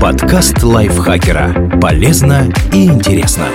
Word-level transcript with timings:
Подкаст 0.00 0.62
лайфхакера. 0.62 1.78
Полезно 1.80 2.52
и 2.70 2.84
интересно. 2.84 3.48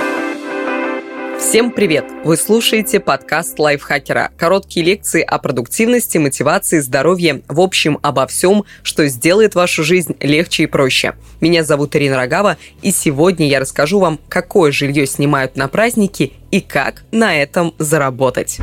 Всем 1.40 1.72
привет! 1.72 2.06
Вы 2.24 2.36
слушаете 2.36 3.00
подкаст 3.00 3.60
лайфхакера. 3.60 4.32
Короткие 4.38 4.86
лекции 4.86 5.22
о 5.22 5.38
продуктивности, 5.38 6.18
мотивации, 6.18 6.80
здоровье, 6.80 7.44
в 7.48 7.62
общем, 7.62 8.00
обо 8.02 8.26
всем, 8.26 8.64
что 8.82 9.08
сделает 9.08 9.54
вашу 9.54 9.84
жизнь 9.84 10.16
легче 10.20 10.64
и 10.64 10.66
проще. 10.66 11.14
Меня 11.42 11.64
зовут 11.64 11.96
Ирина 11.96 12.18
Рогава, 12.18 12.58
и 12.82 12.92
сегодня 12.92 13.48
я 13.48 13.60
расскажу 13.60 14.00
вам, 14.00 14.20
какое 14.28 14.72
жилье 14.72 15.06
снимают 15.06 15.56
на 15.56 15.68
праздники 15.68 16.34
и 16.50 16.60
как 16.60 17.04
на 17.12 17.36
этом 17.36 17.76
заработать. 17.78 18.60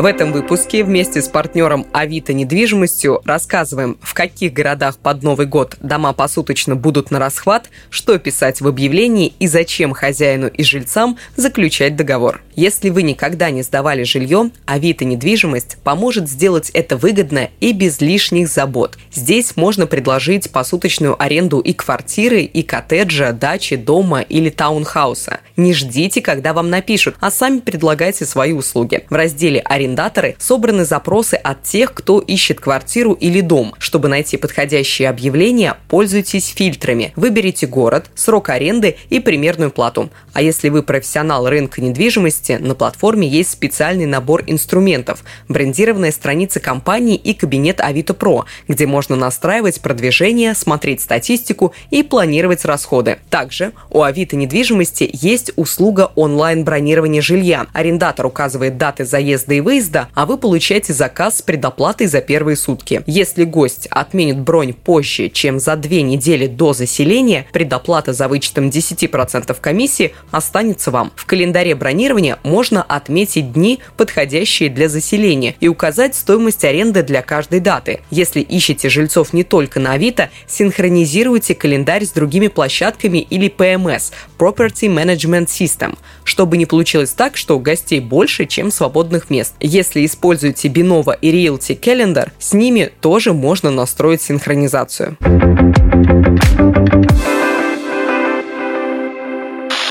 В 0.00 0.06
этом 0.06 0.32
выпуске 0.32 0.82
вместе 0.82 1.20
с 1.20 1.28
партнером 1.28 1.86
Авито 1.92 2.32
недвижимостью 2.32 3.20
рассказываем, 3.26 3.98
в 4.00 4.14
каких 4.14 4.54
городах 4.54 4.96
под 4.96 5.22
Новый 5.22 5.44
год 5.44 5.76
дома 5.82 6.14
посуточно 6.14 6.74
будут 6.74 7.10
на 7.10 7.18
расхват, 7.18 7.68
что 7.90 8.18
писать 8.18 8.62
в 8.62 8.66
объявлении 8.66 9.34
и 9.38 9.46
зачем 9.46 9.92
хозяину 9.92 10.48
и 10.48 10.64
жильцам 10.64 11.18
заключать 11.36 11.96
договор. 11.96 12.40
Если 12.56 12.88
вы 12.88 13.02
никогда 13.02 13.50
не 13.50 13.62
сдавали 13.62 14.04
жилье, 14.04 14.50
Авито 14.64 15.04
недвижимость 15.04 15.76
поможет 15.84 16.30
сделать 16.30 16.70
это 16.70 16.96
выгодно 16.96 17.50
и 17.60 17.74
без 17.74 18.00
лишних 18.00 18.48
забот. 18.48 18.96
Здесь 19.12 19.54
можно 19.54 19.86
предложить 19.86 20.50
посуточную 20.50 21.22
аренду 21.22 21.60
и 21.60 21.74
квартиры, 21.74 22.40
и 22.40 22.62
коттеджа, 22.62 23.32
дачи, 23.32 23.76
дома 23.76 24.22
или 24.22 24.48
таунхауса. 24.48 25.40
Не 25.58 25.74
ждите, 25.74 26.22
когда 26.22 26.54
вам 26.54 26.70
напишут, 26.70 27.16
а 27.20 27.30
сами 27.30 27.58
предлагайте 27.58 28.24
свои 28.24 28.52
услуги. 28.52 29.04
В 29.10 29.14
разделе 29.14 29.60
«Аренда 29.60 29.89
арендаторы 29.90 30.36
собраны 30.38 30.84
запросы 30.84 31.34
от 31.34 31.62
тех, 31.64 31.92
кто 31.92 32.20
ищет 32.20 32.60
квартиру 32.60 33.12
или 33.12 33.40
дом. 33.40 33.74
Чтобы 33.78 34.08
найти 34.08 34.36
подходящие 34.36 35.08
объявления, 35.08 35.76
пользуйтесь 35.88 36.46
фильтрами. 36.46 37.12
Выберите 37.16 37.66
город, 37.66 38.06
срок 38.14 38.50
аренды 38.50 38.96
и 39.08 39.18
примерную 39.18 39.70
плату. 39.70 40.10
А 40.32 40.42
если 40.42 40.68
вы 40.68 40.82
профессионал 40.82 41.48
рынка 41.48 41.80
недвижимости, 41.80 42.52
на 42.60 42.74
платформе 42.74 43.26
есть 43.26 43.50
специальный 43.50 44.06
набор 44.06 44.44
инструментов, 44.46 45.24
брендированная 45.48 46.12
страница 46.12 46.60
компании 46.60 47.16
и 47.16 47.34
кабинет 47.34 47.80
Авито 47.80 48.14
Про, 48.14 48.46
где 48.68 48.86
можно 48.86 49.16
настраивать 49.16 49.80
продвижение, 49.80 50.54
смотреть 50.54 51.00
статистику 51.00 51.74
и 51.90 52.02
планировать 52.02 52.64
расходы. 52.64 53.18
Также 53.28 53.72
у 53.90 54.02
Авито 54.02 54.36
недвижимости 54.36 55.10
есть 55.12 55.52
услуга 55.56 56.12
онлайн-бронирования 56.14 57.22
жилья. 57.22 57.66
Арендатор 57.72 58.26
указывает 58.26 58.78
даты 58.78 59.04
заезда 59.04 59.54
и 59.54 59.60
выезда, 59.60 59.69
выезда, 59.70 60.08
а 60.14 60.26
вы 60.26 60.36
получаете 60.36 60.92
заказ 60.92 61.38
с 61.38 61.42
предоплатой 61.42 62.08
за 62.08 62.20
первые 62.20 62.56
сутки. 62.56 63.04
Если 63.06 63.44
гость 63.44 63.86
отменит 63.88 64.40
бронь 64.40 64.72
позже, 64.72 65.28
чем 65.28 65.60
за 65.60 65.76
две 65.76 66.02
недели 66.02 66.48
до 66.48 66.72
заселения, 66.72 67.46
предоплата 67.52 68.12
за 68.12 68.26
вычетом 68.26 68.68
10% 68.68 69.56
комиссии 69.60 70.12
останется 70.32 70.90
вам. 70.90 71.12
В 71.14 71.24
календаре 71.24 71.76
бронирования 71.76 72.40
можно 72.42 72.82
отметить 72.82 73.52
дни, 73.52 73.78
подходящие 73.96 74.70
для 74.70 74.88
заселения, 74.88 75.54
и 75.60 75.68
указать 75.68 76.16
стоимость 76.16 76.64
аренды 76.64 77.04
для 77.04 77.22
каждой 77.22 77.60
даты. 77.60 78.00
Если 78.10 78.40
ищете 78.40 78.88
жильцов 78.88 79.32
не 79.32 79.44
только 79.44 79.78
на 79.78 79.92
Авито, 79.92 80.30
синхронизируйте 80.48 81.54
календарь 81.54 82.04
с 82.04 82.10
другими 82.10 82.48
площадками 82.48 83.18
или 83.18 83.48
PMS– 83.48 84.12
Property 84.40 84.88
Management 84.88 85.46
System, 85.46 85.96
чтобы 86.24 86.56
не 86.56 86.66
получилось 86.66 87.12
так, 87.12 87.36
что 87.36 87.56
у 87.56 87.60
гостей 87.60 88.00
больше, 88.00 88.46
чем 88.46 88.72
свободных 88.72 89.30
мест. 89.30 89.54
Если 89.62 90.06
используете 90.06 90.68
Binova 90.68 91.18
и 91.20 91.30
Realty 91.30 91.78
Calendar, 91.78 92.30
с 92.38 92.54
ними 92.54 92.90
тоже 93.02 93.34
можно 93.34 93.70
настроить 93.70 94.22
синхронизацию. 94.22 95.18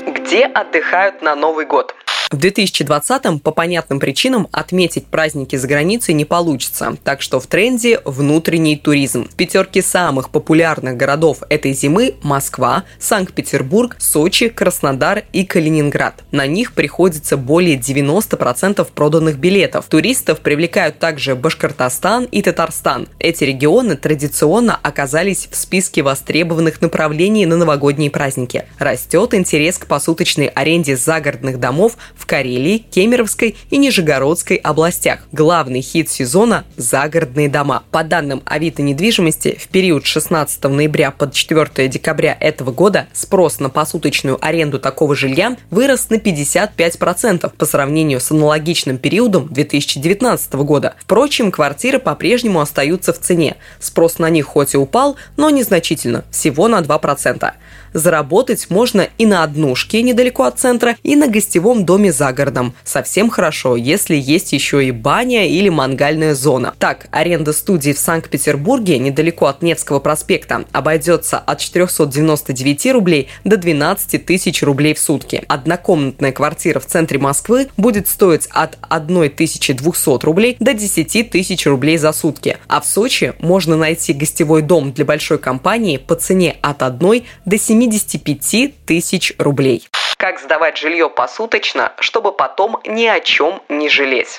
Где 0.06 0.46
отдыхают 0.46 1.22
на 1.22 1.36
Новый 1.36 1.66
год? 1.66 1.94
В 2.30 2.36
2020-м 2.36 3.40
по 3.40 3.50
понятным 3.50 3.98
причинам 3.98 4.46
отметить 4.52 5.06
праздники 5.06 5.56
за 5.56 5.66
границей 5.66 6.14
не 6.14 6.24
получится, 6.24 6.96
так 7.02 7.22
что 7.22 7.40
в 7.40 7.48
тренде 7.48 8.00
внутренний 8.04 8.76
туризм. 8.76 9.28
В 9.28 9.34
пятерке 9.34 9.82
самых 9.82 10.30
популярных 10.30 10.96
городов 10.96 11.38
этой 11.48 11.72
зимы– 11.72 12.14
Москва, 12.22 12.84
Санкт-Петербург, 13.00 13.96
Сочи, 13.98 14.48
Краснодар 14.48 15.24
и 15.32 15.44
Калининград. 15.44 16.22
На 16.30 16.46
них 16.46 16.74
приходится 16.74 17.36
более 17.36 17.76
90% 17.76 18.86
проданных 18.94 19.36
билетов. 19.38 19.86
Туристов 19.88 20.38
привлекают 20.38 21.00
также 21.00 21.34
Башкортостан 21.34 22.26
и 22.26 22.42
Татарстан. 22.42 23.08
Эти 23.18 23.42
регионы 23.42 23.96
традиционно 23.96 24.78
оказались 24.80 25.48
в 25.50 25.56
списке 25.56 26.02
востребованных 26.02 26.80
направлений 26.80 27.44
на 27.44 27.56
новогодние 27.56 28.12
праздники. 28.12 28.66
Растет 28.78 29.34
интерес 29.34 29.78
к 29.78 29.86
посуточной 29.86 30.46
аренде 30.46 30.96
загородных 30.96 31.58
домов 31.58 31.96
в 32.20 32.26
Карелии, 32.26 32.78
Кемеровской 32.78 33.56
и 33.70 33.78
Нижегородской 33.78 34.56
областях. 34.56 35.20
Главный 35.32 35.80
хит 35.80 36.10
сезона– 36.10 36.64
загородные 36.76 37.48
дома. 37.48 37.82
По 37.90 38.04
данным 38.04 38.42
Авито 38.44 38.82
недвижимости, 38.82 39.58
в 39.58 39.68
период 39.68 40.04
16 40.04 40.62
ноября 40.64 41.10
по 41.10 41.30
4 41.30 41.88
декабря 41.88 42.36
этого 42.38 42.70
года 42.72 43.08
спрос 43.12 43.58
на 43.58 43.70
посуточную 43.70 44.38
аренду 44.44 44.78
такого 44.78 45.16
жилья 45.16 45.56
вырос 45.70 46.10
на 46.10 46.16
55% 46.16 47.52
по 47.56 47.66
сравнению 47.66 48.20
с 48.20 48.30
аналогичным 48.30 48.98
периодом 48.98 49.48
2019 49.48 50.52
года. 50.54 50.94
Впрочем, 50.98 51.50
квартиры 51.50 51.98
по-прежнему 51.98 52.60
остаются 52.60 53.12
в 53.12 53.18
цене. 53.18 53.56
Спрос 53.80 54.18
на 54.18 54.28
них 54.28 54.44
хоть 54.44 54.74
и 54.74 54.76
упал, 54.76 55.16
но 55.36 55.48
незначительно, 55.50 56.24
всего 56.30 56.68
на 56.68 56.80
2%. 56.80 57.52
Заработать 57.92 58.70
можно 58.70 59.08
и 59.18 59.26
на 59.26 59.42
однушке 59.42 60.02
недалеко 60.02 60.44
от 60.44 60.58
центра, 60.58 60.96
и 61.02 61.16
на 61.16 61.28
гостевом 61.28 61.84
доме 61.84 62.12
за 62.12 62.32
городом. 62.32 62.74
Совсем 62.84 63.30
хорошо, 63.30 63.76
если 63.76 64.16
есть 64.16 64.52
еще 64.52 64.84
и 64.84 64.90
баня 64.90 65.48
или 65.48 65.68
мангальная 65.68 66.34
зона. 66.34 66.74
Так, 66.78 67.08
аренда 67.10 67.52
студии 67.52 67.92
в 67.92 67.98
Санкт-Петербурге 67.98 68.98
недалеко 68.98 69.46
от 69.46 69.62
Невского 69.62 69.98
проспекта 69.98 70.64
обойдется 70.72 71.38
от 71.38 71.58
499 71.58 72.92
рублей 72.92 73.28
до 73.44 73.56
12 73.56 74.24
тысяч 74.24 74.62
рублей 74.62 74.94
в 74.94 74.98
сутки. 74.98 75.42
Однокомнатная 75.48 76.32
квартира 76.32 76.80
в 76.80 76.86
центре 76.86 77.18
Москвы 77.18 77.68
будет 77.76 78.08
стоить 78.08 78.46
от 78.50 78.78
1200 78.88 80.24
рублей 80.24 80.56
до 80.60 80.74
10 80.74 81.30
тысяч 81.30 81.66
рублей 81.66 81.98
за 81.98 82.12
сутки. 82.12 82.58
А 82.68 82.80
в 82.80 82.86
Сочи 82.86 83.34
можно 83.40 83.76
найти 83.76 84.12
гостевой 84.12 84.62
дом 84.62 84.92
для 84.92 85.04
большой 85.04 85.38
компании 85.38 85.96
по 85.96 86.14
цене 86.14 86.56
от 86.62 86.82
1 86.82 87.24
до 87.44 87.58
7 87.58 87.79
75 87.80 88.84
тысяч 88.84 89.32
рублей. 89.38 89.88
Как 90.18 90.38
сдавать 90.38 90.76
жилье 90.76 91.08
посуточно, 91.08 91.92
чтобы 91.98 92.32
потом 92.32 92.78
ни 92.84 93.06
о 93.06 93.20
чем 93.20 93.62
не 93.70 93.88
жалеть 93.88 94.38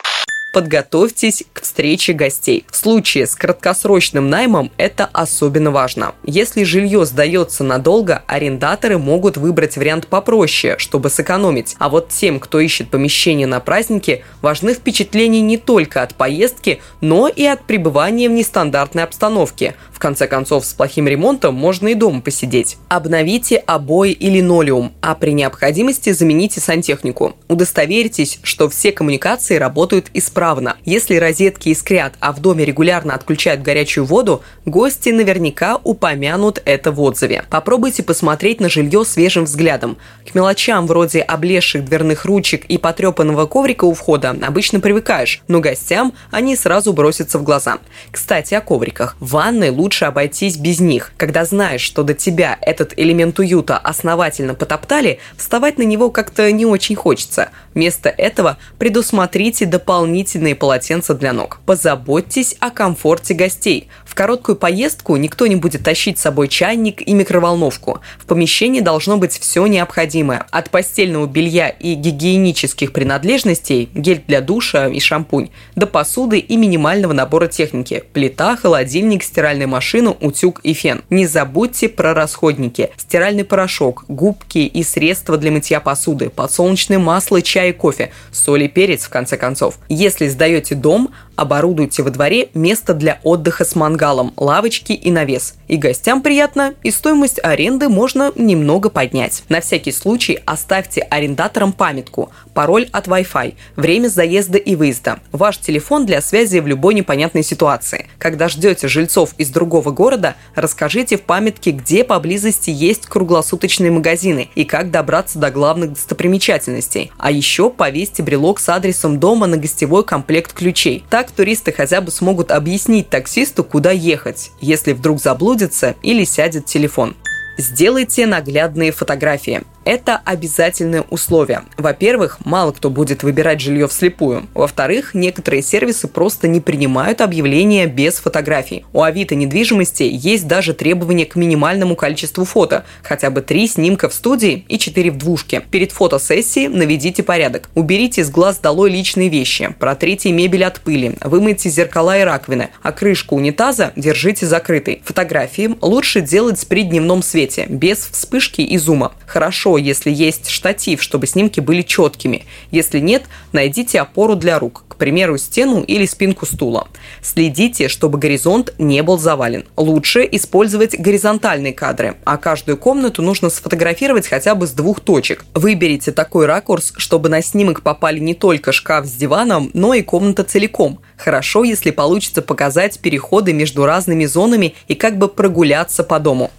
подготовьтесь 0.52 1.44
к 1.53 1.62
встрече 1.62 2.13
гостей. 2.13 2.66
В 2.69 2.75
случае 2.75 3.25
с 3.25 3.35
краткосрочным 3.35 4.29
наймом 4.29 4.72
это 4.78 5.09
особенно 5.12 5.72
важно. 5.72 6.13
Если 6.24 6.63
жилье 6.63 7.06
сдается 7.06 7.63
надолго, 7.63 8.24
арендаторы 8.28 8.97
могут 8.97 9.38
выбрать 9.38 9.78
вариант 9.78 10.08
попроще, 10.08 10.75
чтобы 10.78 11.09
сэкономить. 11.09 11.75
А 11.79 11.90
вот 11.90 12.09
тем, 12.09 12.40
кто 12.40 12.59
ищет 12.59 12.90
помещение 12.90 13.47
на 13.47 13.59
праздники, 13.59 14.23
важны 14.41 14.73
впечатления 14.73 15.41
не 15.41 15.58
только 15.58 16.03
от 16.03 16.16
поездки, 16.16 16.81
но 17.00 17.28
и 17.28 17.46
от 17.46 17.63
пребывания 17.63 18.29
в 18.29 18.34
нестандартной 18.34 19.03
обстановке. 19.03 19.75
Конце 20.01 20.25
концов, 20.25 20.66
с 20.66 20.73
плохим 20.73 21.07
ремонтом 21.07 21.53
можно 21.53 21.89
и 21.89 21.94
дома 21.94 22.22
посидеть. 22.22 22.78
Обновите 22.89 23.57
обои 23.57 24.12
и 24.13 24.31
линолеум, 24.31 24.94
а 25.00 25.13
при 25.13 25.29
необходимости 25.29 26.12
замените 26.12 26.59
сантехнику. 26.59 27.35
Удостоверьтесь, 27.47 28.40
что 28.41 28.67
все 28.67 28.91
коммуникации 28.91 29.57
работают 29.57 30.09
исправно. 30.16 30.75
Если 30.85 31.17
розетки 31.17 31.69
искрят, 31.69 32.16
а 32.19 32.31
в 32.31 32.40
доме 32.40 32.66
регулярно 32.66 33.13
отключают 33.13 33.61
горячую 33.61 34.06
воду, 34.06 34.41
гости 34.66 35.09
наверняка 35.09 35.79
упомянут 35.84 36.64
это 36.66 36.91
в 36.91 36.99
отзыве. 36.99 37.43
Попробуйте 37.52 38.02
посмотреть 38.02 38.59
на 38.59 38.70
жилье 38.70 39.05
свежим 39.05 39.43
взглядом. 39.43 39.97
К 40.28 40.34
мелочам 40.34 40.87
вроде 40.87 41.22
облезших 41.22 41.85
дверных 41.85 42.25
ручек 42.25 42.66
и 42.66 42.79
потрепанного 42.79 43.46
коврика 43.46 43.85
у 43.85 43.93
входа 43.93 44.35
обычно 44.41 44.79
привыкаешь, 44.79 45.43
но 45.47 45.59
гостям 45.59 46.14
они 46.31 46.55
сразу 46.55 46.91
бросятся 46.91 47.37
в 47.37 47.43
глаза. 47.43 47.78
Кстати, 48.11 48.55
о 48.55 48.61
ковриках. 48.61 49.16
В 49.20 49.34
ванной 49.34 49.70
лучше 49.70 49.91
лучше 49.91 50.05
обойтись 50.05 50.55
без 50.55 50.79
них. 50.79 51.11
Когда 51.17 51.43
знаешь, 51.43 51.82
что 51.82 52.03
до 52.03 52.14
тебя 52.14 52.58
этот 52.61 52.93
элемент 52.97 53.38
уюта 53.40 53.78
основательно 53.78 54.55
потоптали, 54.55 55.20
вставать 55.35 55.78
на 55.78 55.84
него 55.84 56.09
как-то 56.09 56.49
не 56.49 56.66
очень 56.66 56.96
хочется. 56.96 57.49
Вместо 57.73 58.08
этого 58.08 58.58
предусмотрите 58.79 59.66
дополнительные 59.66 60.55
полотенца 60.55 61.14
для 61.14 61.34
ног. 61.34 61.59
Позаботьтесь 61.66 62.55
о 62.61 62.70
комфорте 62.70 63.34
гостей. 63.34 63.90
Короткую 64.22 64.56
поездку 64.56 65.16
никто 65.16 65.47
не 65.47 65.56
будет 65.56 65.84
тащить 65.84 66.20
с 66.20 66.22
собой 66.22 66.47
чайник 66.47 67.02
и 67.02 67.12
микроволновку. 67.12 68.02
В 68.20 68.28
помещении 68.28 68.79
должно 68.79 69.18
быть 69.18 69.32
все 69.32 69.66
необходимое. 69.66 70.46
От 70.52 70.70
постельного 70.70 71.26
белья 71.26 71.70
и 71.70 71.96
гигиенических 71.96 72.94
принадлежностей, 72.94 73.90
гель 73.96 74.23
для 74.28 74.41
душа 74.41 74.88
и 74.90 75.00
шампунь, 75.00 75.50
до 75.76 75.88
посуды 75.88 76.38
и 76.38 76.56
минимального 76.56 77.14
набора 77.14 77.47
техники– 77.47 78.03
плита, 78.14 78.56
холодильник, 78.56 79.23
стиральная 79.23 79.66
машина, 79.66 80.12
утюг 80.12 80.59
и 80.62 80.73
фен. 80.73 81.02
Не 81.09 81.26
забудьте 81.26 81.90
про 81.90 82.14
расходники– 82.14 82.91
стиральный 82.97 83.44
порошок, 83.44 84.06
губки 84.08 84.59
и 84.59 84.84
средства 84.84 85.40
для 85.40 85.50
мытья 85.50 85.79
посуды, 85.79 86.29
подсолнечное 86.29 87.00
масло, 87.00 87.41
чай 87.41 87.72
и 87.72 87.73
кофе, 87.73 88.12
соль 88.32 88.66
и 88.66 88.68
перец, 88.68 89.06
в 89.06 89.09
конце 89.09 89.35
концов. 89.35 89.79
Если 89.90 90.28
сдаете 90.28 90.76
дом, 90.76 91.09
оборудуйте 91.35 92.03
во 92.03 92.09
дворе 92.09 92.49
место 92.53 92.93
для 92.93 93.19
отдыха 93.23 93.66
с 93.66 93.75
мангалом, 93.75 94.33
лавочки 94.37 94.93
и 94.93 95.11
навес. 95.11 95.55
И 95.67 95.78
гостям 95.78 96.22
приятно, 96.22 96.73
и 96.83 96.91
стоимость 96.91 97.39
аренды 97.43 97.89
можно 97.89 98.31
немного 98.35 98.89
поднять. 98.89 99.43
На 99.49 99.61
всякий 99.61 99.91
случай 99.91 100.39
оставьте 100.45 101.01
арендаторам 101.01 101.73
памятку, 101.73 102.29
пароль 102.53 102.87
от 102.91 103.07
Wi-Fi, 103.07 103.55
время 103.75 104.07
заезда 104.07 104.57
и 104.57 104.75
выезда, 104.75 105.19
ваш 105.31 105.57
телефон 105.57 106.05
для 106.05 106.22
связи 106.22 106.59
в 106.59 106.67
любой 106.67 106.93
непонятной 106.93 107.43
ситуации. 107.43 108.07
Когда 108.17 108.49
ждете 108.49 108.87
жильцов 108.87 109.34
из 109.37 109.49
другого 109.49 109.91
города, 109.91 110.35
расскажите 110.55 111.17
в 111.17 111.22
памятке, 111.22 111.72
где 111.72 112.03
поблизости 112.03 112.69
есть 112.69 113.05
круглосуточные 113.07 113.91
магазины 113.91 114.49
и 114.55 114.66
как 114.66 114.91
добраться 114.91 115.39
до 115.39 115.51
главных 115.51 115.93
достопримечательностей. 115.93 117.11
А 117.17 117.31
еще 117.31 117.69
повесьте 117.69 118.23
брелок 118.23 118.59
с 118.59 118.69
адресом 118.69 119.19
дома 119.19 119.47
на 119.47 119.57
гостевой 119.57 120.03
комплект 120.03 120.53
ключей. 120.53 121.03
Так 121.09 121.30
туристы 121.31 121.72
хотя 121.72 122.01
бы 122.01 122.11
смогут 122.11 122.51
объяснить 122.51 123.09
таксисту, 123.09 123.63
куда 123.63 123.91
ехать, 123.91 124.51
если 124.59 124.93
вдруг 124.93 125.22
заблудится 125.22 125.95
или 126.01 126.23
сядет 126.23 126.66
телефон. 126.66 127.16
Сделайте 127.57 128.25
наглядные 128.25 128.91
фотографии. 128.91 129.61
Это 129.83 130.22
обязательное 130.23 131.01
условие. 131.09 131.63
Во-первых, 131.75 132.37
мало 132.45 132.72
кто 132.72 132.91
будет 132.91 133.23
выбирать 133.23 133.61
жилье 133.61 133.87
вслепую. 133.87 134.47
Во-вторых, 134.53 135.16
некоторые 135.16 135.63
сервисы 135.63 136.07
просто 136.07 136.47
не 136.47 136.59
принимают 136.59 137.19
объявления 137.19 137.87
без 137.87 138.16
фотографий. 138.19 138.85
У 138.93 139.01
Авито 139.01 139.33
недвижимости 139.33 140.03
есть 140.03 140.47
даже 140.47 140.75
требования 140.75 141.25
к 141.25 141.35
минимальному 141.35 141.95
количеству 141.95 142.45
фото, 142.45 142.85
хотя 143.01 143.31
бы 143.31 143.41
три 143.41 143.67
снимка 143.67 144.07
в 144.07 144.13
студии 144.13 144.66
и 144.67 144.78
четыре 144.78 145.09
в 145.09 145.17
двушке. 145.17 145.63
Перед 145.72 145.91
фотосессией 145.91 146.67
наведите 146.67 147.23
порядок. 147.23 147.69
Уберите 147.73 148.23
с 148.23 148.29
глаз 148.29 148.59
долой 148.59 148.91
личные 148.91 149.29
вещи, 149.29 149.73
протрите 149.79 150.31
мебель 150.31 150.63
от 150.63 150.79
пыли, 150.81 151.16
вымойте 151.22 151.69
зеркала 151.69 152.19
и 152.19 152.23
раковины, 152.23 152.69
а 152.84 152.91
крышку 152.91 153.35
унитаза 153.35 153.93
держите 153.95 154.45
закрытой. 154.45 155.01
Фотографии 155.05 155.75
лучше 155.81 156.22
делать 156.22 156.67
при 156.67 156.84
дневном 156.84 157.23
свете, 157.23 157.66
без 157.67 157.97
вспышки 158.11 158.61
и 158.61 158.77
зума. 158.77 159.13
Хорошо 159.25 159.71
хорошо, 159.72 159.78
если 159.78 160.12
есть 160.12 160.50
штатив, 160.50 161.02
чтобы 161.02 161.28
снимки 161.28 161.59
были 161.62 161.82
четкими. 161.82 162.44
Если 162.72 163.00
нет, 163.00 163.23
найдите 163.53 164.00
опору 164.02 164.35
для 164.35 164.59
рук, 164.59 164.84
к 164.88 164.96
примеру, 164.96 165.38
стену 165.38 165.84
или 165.84 166.06
спинку 166.06 166.46
стула. 166.46 166.88
Следите, 167.22 167.88
чтобы 167.88 168.18
горизонт 168.18 168.73
не 168.79 169.03
был 169.03 169.18
завален. 169.18 169.64
Лучше 169.78 170.28
использовать 170.32 171.00
горизонтальные 171.00 171.73
кадры, 171.73 172.16
а 172.26 172.38
каждую 172.38 172.78
комнату 172.78 173.22
нужно 173.22 173.50
сфотографировать 173.50 174.28
хотя 174.28 174.56
бы 174.56 174.68
с 174.68 174.72
двух 174.72 175.00
точек. 175.00 175.46
Выберите 175.56 176.12
такой 176.12 176.46
ракурс, 176.46 176.94
чтобы 176.97 177.29
на 177.29 177.41
снимок 177.41 177.82
попали 177.82 178.20
не 178.20 178.34
только 178.34 178.72
шкаф 178.72 179.06
с 179.06 179.12
диваном, 179.12 179.72
но 179.73 179.94
и 179.94 180.02
комната 180.02 180.44
целиком. 180.44 181.00
Хорошо, 181.18 181.64
если 181.64 181.91
получится 181.91 182.41
показать 182.41 183.00
переходы 183.00 183.53
между 183.53 183.85
разными 183.85 184.26
зонами 184.26 184.73
и 184.88 184.96
как 184.96 185.18
бы 185.18 185.28
прогуляться 185.28 186.03
по 186.03 186.20
дому. 186.20 186.50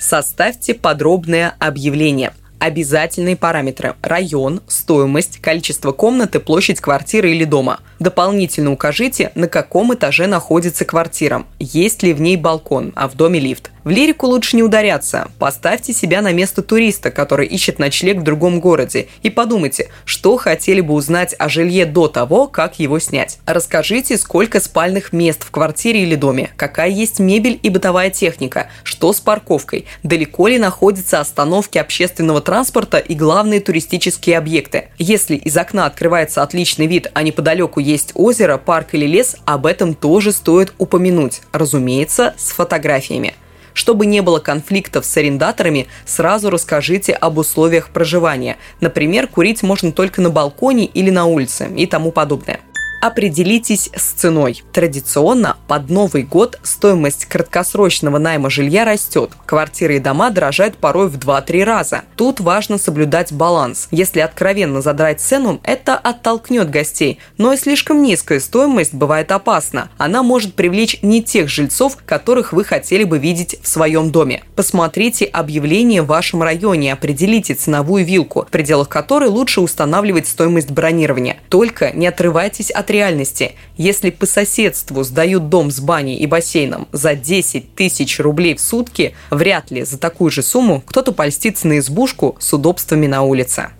Составьте 0.00 0.72
подробное 0.72 1.54
объявление 1.58 2.32
обязательные 2.60 3.36
параметры– 3.36 3.96
район, 4.02 4.60
стоимость, 4.68 5.40
количество 5.40 5.90
комнаты, 5.90 6.38
площадь 6.38 6.80
квартиры 6.80 7.32
или 7.32 7.44
дома. 7.44 7.80
Дополнительно 7.98 8.70
укажите, 8.70 9.32
на 9.34 9.48
каком 9.48 9.92
этаже 9.94 10.26
находится 10.26 10.84
квартира, 10.84 11.44
есть 11.58 12.02
ли 12.02 12.12
в 12.12 12.20
ней 12.20 12.36
балкон, 12.36 12.92
а 12.94 13.08
в 13.08 13.16
доме 13.16 13.40
лифт. 13.40 13.70
В 13.82 13.88
лирику 13.88 14.26
лучше 14.26 14.56
не 14.56 14.62
ударяться. 14.62 15.30
Поставьте 15.38 15.94
себя 15.94 16.20
на 16.20 16.32
место 16.32 16.62
туриста, 16.62 17.10
который 17.10 17.46
ищет 17.46 17.78
ночлег 17.78 18.18
в 18.18 18.22
другом 18.22 18.60
городе, 18.60 19.08
и 19.22 19.30
подумайте, 19.30 19.88
что 20.04 20.36
хотели 20.36 20.82
бы 20.82 20.92
узнать 20.92 21.34
о 21.38 21.48
жилье 21.48 21.86
до 21.86 22.08
того, 22.08 22.46
как 22.46 22.78
его 22.78 22.98
снять. 22.98 23.38
Расскажите, 23.46 24.18
сколько 24.18 24.60
спальных 24.60 25.14
мест 25.14 25.42
в 25.42 25.50
квартире 25.50 26.02
или 26.02 26.14
доме, 26.14 26.50
какая 26.56 26.90
есть 26.90 27.20
мебель 27.20 27.58
и 27.62 27.70
бытовая 27.70 28.10
техника, 28.10 28.68
что 28.82 29.14
с 29.14 29.20
парковкой, 29.20 29.86
далеко 30.02 30.48
ли 30.48 30.58
находятся 30.58 31.20
остановки 31.20 31.78
общественного 31.78 32.42
транспорта 32.42 32.49
и 32.98 33.14
главные 33.14 33.60
туристические 33.60 34.36
объекты. 34.36 34.88
Если 34.98 35.36
из 35.36 35.56
окна 35.56 35.86
открывается 35.86 36.42
отличный 36.42 36.86
вид, 36.86 37.10
а 37.14 37.22
неподалеку 37.22 37.80
есть 37.80 38.10
озеро, 38.14 38.58
парк 38.58 38.88
или 38.92 39.06
лес, 39.06 39.36
об 39.44 39.66
этом 39.66 39.94
тоже 39.94 40.32
стоит 40.32 40.74
упомянуть, 40.78 41.42
разумеется, 41.52 42.34
с 42.36 42.50
фотографиями. 42.50 43.34
Чтобы 43.72 44.06
не 44.06 44.20
было 44.20 44.40
конфликтов 44.40 45.06
с 45.06 45.16
арендаторами, 45.16 45.86
сразу 46.04 46.50
расскажите 46.50 47.12
об 47.12 47.38
условиях 47.38 47.90
проживания. 47.90 48.58
Например, 48.80 49.26
курить 49.26 49.62
можно 49.62 49.92
только 49.92 50.20
на 50.20 50.30
балконе 50.30 50.86
или 50.86 51.10
на 51.10 51.26
улице 51.26 51.70
и 51.76 51.86
тому 51.86 52.12
подобное. 52.12 52.60
Определитесь 53.00 53.88
с 53.96 54.12
ценой. 54.12 54.62
Традиционно 54.72 55.56
под 55.68 55.88
Новый 55.88 56.22
год 56.22 56.58
стоимость 56.62 57.24
краткосрочного 57.24 58.18
найма 58.18 58.50
жилья 58.50 58.84
растет. 58.84 59.30
Квартиры 59.46 59.96
и 59.96 60.00
дома 60.00 60.28
дорожают 60.28 60.76
порой 60.76 61.08
в 61.08 61.16
2-3 61.16 61.64
раза. 61.64 62.02
Тут 62.16 62.40
важно 62.40 62.76
соблюдать 62.76 63.32
баланс. 63.32 63.88
Если 63.90 64.20
откровенно 64.20 64.82
задрать 64.82 65.20
цену, 65.20 65.60
это 65.64 65.96
оттолкнет 65.96 66.68
гостей. 66.68 67.18
Но 67.38 67.54
и 67.54 67.56
слишком 67.56 68.02
низкая 68.02 68.38
стоимость 68.38 68.92
бывает 68.92 69.32
опасна. 69.32 69.88
Она 69.96 70.22
может 70.22 70.54
привлечь 70.54 70.98
не 71.00 71.22
тех 71.22 71.48
жильцов, 71.48 71.96
которых 72.04 72.52
вы 72.52 72.64
хотели 72.64 73.04
бы 73.04 73.18
видеть 73.18 73.56
в 73.62 73.68
своем 73.68 74.10
доме. 74.10 74.42
Посмотрите 74.56 75.24
объявление 75.24 76.02
в 76.02 76.06
вашем 76.06 76.42
районе, 76.42 76.92
определите 76.92 77.54
ценовую 77.54 78.04
вилку, 78.04 78.44
в 78.44 78.50
пределах 78.50 78.90
которой 78.90 79.30
лучше 79.30 79.62
устанавливать 79.62 80.28
стоимость 80.28 80.70
бронирования. 80.70 81.38
Только 81.48 81.92
не 81.92 82.06
отрывайтесь 82.06 82.70
от 82.70 82.89
реальности. 82.90 83.52
Если 83.76 84.10
по 84.10 84.26
соседству 84.26 85.02
сдают 85.02 85.48
дом 85.48 85.70
с 85.70 85.80
баней 85.80 86.16
и 86.16 86.26
бассейном 86.26 86.88
за 86.92 87.14
10 87.14 87.74
тысяч 87.74 88.20
рублей 88.20 88.54
в 88.54 88.60
сутки, 88.60 89.14
вряд 89.30 89.70
ли 89.70 89.84
за 89.84 89.98
такую 89.98 90.30
же 90.30 90.42
сумму 90.42 90.82
кто-то 90.84 91.12
польстится 91.12 91.66
на 91.68 91.78
избушку 91.78 92.36
с 92.38 92.52
удобствами 92.52 93.06
на 93.06 93.22
улице. 93.22 93.70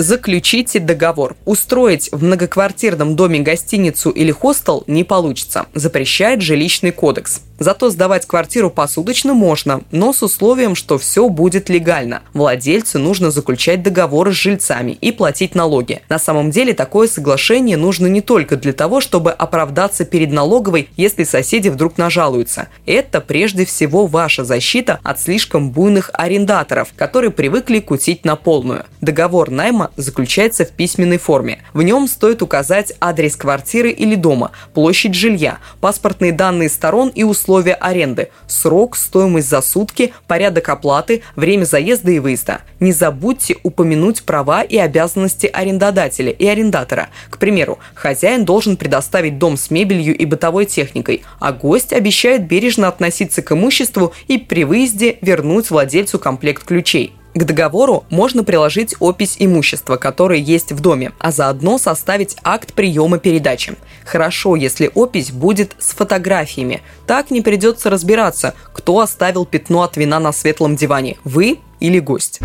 Заключите 0.00 0.78
договор. 0.78 1.34
Устроить 1.44 2.08
в 2.12 2.22
многоквартирном 2.22 3.16
доме 3.16 3.40
гостиницу 3.40 4.10
или 4.10 4.30
хостел 4.30 4.84
не 4.86 5.02
получится. 5.02 5.66
Запрещает 5.74 6.40
жилищный 6.40 6.92
кодекс. 6.92 7.40
Зато 7.58 7.90
сдавать 7.90 8.24
квартиру 8.24 8.70
посуточно 8.70 9.34
можно, 9.34 9.80
но 9.90 10.12
с 10.12 10.22
условием, 10.22 10.76
что 10.76 10.96
все 10.98 11.28
будет 11.28 11.68
легально. 11.68 12.22
Владельцу 12.32 13.00
нужно 13.00 13.32
заключать 13.32 13.82
договоры 13.82 14.32
с 14.32 14.36
жильцами 14.36 14.92
и 14.92 15.10
платить 15.10 15.56
налоги. 15.56 16.00
На 16.08 16.20
самом 16.20 16.52
деле 16.52 16.72
такое 16.72 17.08
соглашение 17.08 17.76
нужно 17.76 18.06
не 18.06 18.20
только 18.20 18.56
для 18.56 18.72
того, 18.72 19.00
чтобы 19.00 19.32
оправдаться 19.32 20.04
перед 20.04 20.30
налоговой, 20.30 20.88
если 20.96 21.24
соседи 21.24 21.68
вдруг 21.68 21.98
нажалуются. 21.98 22.68
Это 22.86 23.20
прежде 23.20 23.64
всего 23.64 24.06
ваша 24.06 24.44
защита 24.44 25.00
от 25.02 25.20
слишком 25.20 25.72
буйных 25.72 26.10
арендаторов, 26.12 26.92
которые 26.94 27.32
привыкли 27.32 27.80
кутить 27.80 28.24
на 28.24 28.36
полную. 28.36 28.84
Договор 29.00 29.50
найма 29.50 29.87
заключается 29.96 30.64
в 30.64 30.70
письменной 30.70 31.18
форме. 31.18 31.62
В 31.72 31.82
нем 31.82 32.08
стоит 32.08 32.42
указать 32.42 32.92
адрес 33.00 33.36
квартиры 33.36 33.90
или 33.90 34.14
дома, 34.14 34.52
площадь 34.74 35.14
жилья, 35.14 35.58
паспортные 35.80 36.32
данные 36.32 36.68
сторон 36.68 37.08
и 37.08 37.24
условия 37.24 37.74
аренды, 37.74 38.30
срок, 38.46 38.96
стоимость 38.96 39.48
за 39.48 39.60
сутки, 39.60 40.12
порядок 40.26 40.68
оплаты, 40.68 41.22
время 41.36 41.64
заезда 41.64 42.10
и 42.10 42.18
выезда. 42.18 42.60
Не 42.80 42.92
забудьте 42.92 43.56
упомянуть 43.62 44.22
права 44.22 44.62
и 44.62 44.76
обязанности 44.76 45.46
арендодателя 45.46 46.30
и 46.30 46.46
арендатора. 46.46 47.08
К 47.30 47.38
примеру, 47.38 47.78
хозяин 47.94 48.44
должен 48.44 48.76
предоставить 48.76 49.38
дом 49.38 49.56
с 49.56 49.70
мебелью 49.70 50.16
и 50.16 50.24
бытовой 50.24 50.66
техникой, 50.66 51.22
а 51.40 51.52
гость 51.52 51.92
обещает 51.92 52.46
бережно 52.46 52.88
относиться 52.88 53.42
к 53.42 53.52
имуществу 53.52 54.12
и 54.28 54.38
при 54.38 54.64
выезде 54.64 55.18
вернуть 55.20 55.70
владельцу 55.70 56.18
комплект 56.18 56.64
ключей. 56.64 57.17
К 57.34 57.44
договору 57.44 58.04
можно 58.10 58.42
приложить 58.42 58.94
опись 59.00 59.36
имущества, 59.38 59.96
которое 59.96 60.38
есть 60.40 60.72
в 60.72 60.80
доме, 60.80 61.12
а 61.18 61.30
заодно 61.30 61.78
составить 61.78 62.36
акт 62.42 62.72
приема 62.72 63.18
передачи. 63.18 63.74
Хорошо, 64.04 64.56
если 64.56 64.90
опись 64.94 65.30
будет 65.30 65.76
с 65.78 65.94
фотографиями. 65.94 66.82
Так 67.06 67.30
не 67.30 67.42
придется 67.42 67.90
разбираться, 67.90 68.54
кто 68.72 69.00
оставил 69.00 69.44
пятно 69.44 69.82
от 69.82 69.96
вина 69.96 70.18
на 70.20 70.32
светлом 70.32 70.76
диване– 70.76 71.16
вы 71.24 71.60
или 71.80 72.00
гость. 72.00 72.40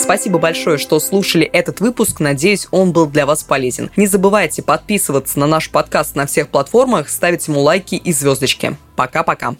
Спасибо 0.00 0.38
большое, 0.38 0.78
что 0.78 0.98
слушали 0.98 1.44
этот 1.44 1.80
выпуск. 1.80 2.20
Надеюсь, 2.20 2.68
он 2.70 2.92
был 2.92 3.06
для 3.06 3.26
вас 3.26 3.42
полезен. 3.42 3.90
Не 3.96 4.06
забывайте 4.06 4.62
подписываться 4.62 5.38
на 5.38 5.46
наш 5.46 5.70
подкаст 5.70 6.16
на 6.16 6.26
всех 6.26 6.48
платформах, 6.48 7.08
ставить 7.08 7.46
ему 7.48 7.60
лайки 7.60 7.94
и 7.94 8.12
звездочки. 8.12 8.76
Пока-пока. 8.96 9.54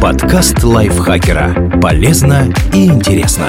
Подкаст 0.00 0.62
лайфхакера. 0.62 1.80
Полезно 1.80 2.52
и 2.72 2.86
интересно. 2.86 3.48